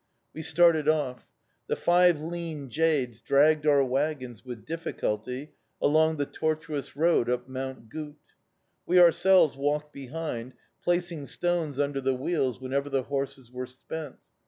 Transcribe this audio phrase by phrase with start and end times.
[0.33, 1.27] We started off.
[1.67, 7.87] The five lean jades dragged our wagons with difficulty along the tortuous road up Mount
[7.89, 8.15] Gut.
[8.87, 10.53] We ourselves walked behind,
[10.83, 14.15] placing stones under the wheels whenever the horses were spent.